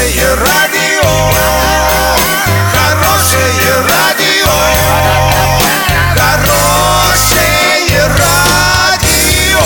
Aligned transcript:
Хорошее 0.00 0.34
радио, 0.34 1.10
хорошее 2.72 3.74
радио, 3.86 4.48
хорошее 6.16 8.06
радио. 8.08 9.60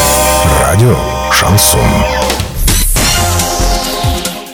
Радио 0.61 0.97
Шансон. 1.31 1.87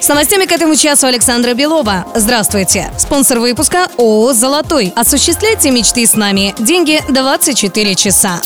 С 0.00 0.08
новостями 0.08 0.44
к 0.44 0.52
этому 0.52 0.76
часу 0.76 1.06
Александра 1.06 1.54
Белова. 1.54 2.04
Здравствуйте. 2.14 2.90
Спонсор 2.98 3.38
выпуска 3.38 3.86
ООО 3.96 4.34
«Золотой». 4.34 4.92
Осуществляйте 4.94 5.70
мечты 5.70 6.06
с 6.06 6.12
нами. 6.14 6.54
Деньги 6.58 7.00
24 7.08 7.94
часа. 7.94 8.42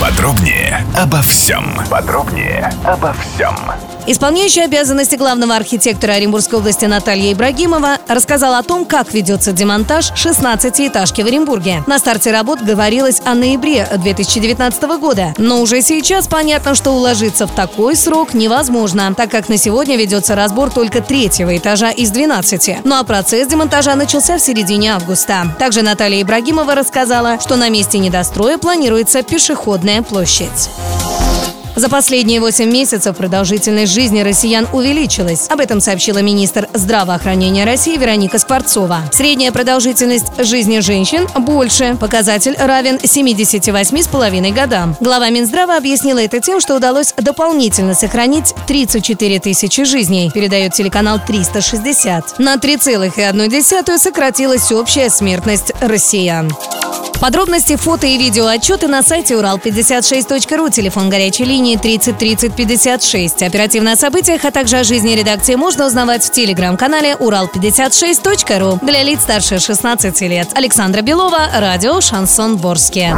Подробнее 0.00 0.86
обо 0.96 1.20
всем. 1.20 1.78
Подробнее 1.90 2.72
обо 2.86 3.14
всем. 3.34 3.54
Исполняющая 4.06 4.64
обязанности 4.64 5.16
главного 5.16 5.54
архитектора 5.54 6.12
Оренбургской 6.12 6.58
области 6.58 6.86
Наталья 6.86 7.32
Ибрагимова 7.32 7.98
рассказала 8.08 8.58
о 8.58 8.62
том, 8.62 8.84
как 8.84 9.12
ведется 9.12 9.52
демонтаж 9.52 10.12
16-этажки 10.12 11.22
в 11.22 11.26
Оренбурге. 11.26 11.84
На 11.86 11.98
старте 11.98 12.32
работ 12.32 12.60
говорилось 12.62 13.20
о 13.24 13.34
ноябре 13.34 13.86
2019 13.96 14.82
года. 14.98 15.34
Но 15.36 15.60
уже 15.60 15.82
сейчас 15.82 16.26
понятно, 16.26 16.74
что 16.74 16.92
уложиться 16.92 17.46
в 17.46 17.52
такой 17.52 17.94
срок 17.94 18.34
невозможно, 18.34 19.14
так 19.14 19.30
как 19.30 19.48
на 19.48 19.58
сегодня 19.58 19.96
ведется 19.96 20.34
разбор 20.34 20.70
только 20.70 21.02
третьего 21.02 21.56
этажа 21.56 21.90
из 21.90 22.10
12. 22.10 22.84
Ну 22.84 22.96
а 22.96 23.04
процесс 23.04 23.48
демонтажа 23.48 23.94
начался 23.94 24.38
в 24.38 24.40
середине 24.40 24.94
августа. 24.94 25.54
Также 25.58 25.82
Наталья 25.82 26.22
Ибрагимова 26.22 26.74
рассказала, 26.74 27.38
что 27.40 27.56
на 27.56 27.68
месте 27.68 27.98
недостроя 27.98 28.58
планируется 28.58 29.22
пешеходная 29.22 30.02
площадь. 30.02 30.70
За 31.80 31.88
последние 31.88 32.40
8 32.40 32.70
месяцев 32.70 33.16
продолжительность 33.16 33.94
жизни 33.94 34.20
россиян 34.20 34.68
увеличилась. 34.70 35.48
Об 35.48 35.60
этом 35.60 35.80
сообщила 35.80 36.18
министр 36.18 36.68
здравоохранения 36.74 37.64
России 37.64 37.96
Вероника 37.96 38.38
Скворцова. 38.38 38.98
Средняя 39.12 39.50
продолжительность 39.50 40.26
жизни 40.44 40.80
женщин 40.80 41.26
больше. 41.38 41.96
Показатель 41.98 42.54
равен 42.58 42.96
78,5 42.96 44.52
годам. 44.52 44.94
Глава 45.00 45.30
Минздрава 45.30 45.78
объяснила 45.78 46.18
это 46.18 46.38
тем, 46.40 46.60
что 46.60 46.76
удалось 46.76 47.14
дополнительно 47.16 47.94
сохранить 47.94 48.54
34 48.66 49.40
тысячи 49.40 49.84
жизней, 49.84 50.30
передает 50.34 50.74
телеканал 50.74 51.18
360. 51.26 52.38
На 52.38 52.56
3,1 52.56 53.98
сократилась 53.98 54.70
общая 54.70 55.08
смертность 55.08 55.72
россиян. 55.80 56.50
Подробности, 57.20 57.76
фото 57.76 58.06
и 58.06 58.16
видео 58.16 58.46
отчеты 58.46 58.88
на 58.88 59.02
сайте 59.02 59.34
урал56.ру, 59.34 60.70
телефон 60.70 61.10
горячей 61.10 61.44
линии 61.44 61.76
30 61.76 62.16
30 62.16 62.54
56. 62.54 63.42
Оперативно 63.42 63.92
о 63.92 63.96
событиях, 63.96 64.44
а 64.46 64.50
также 64.50 64.78
о 64.78 64.84
жизни 64.84 65.12
редакции 65.12 65.54
можно 65.54 65.86
узнавать 65.86 66.24
в 66.24 66.30
телеграм-канале 66.30 67.12
урал56.ру 67.12 68.78
для 68.80 69.02
лиц 69.02 69.20
старше 69.20 69.58
16 69.58 70.20
лет. 70.22 70.48
Александра 70.54 71.02
Белова, 71.02 71.50
радио 71.54 72.00
«Шансон 72.00 72.56
Ворске». 72.56 73.14